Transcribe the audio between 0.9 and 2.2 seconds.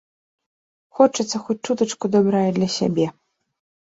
Хочацца хоць чутачку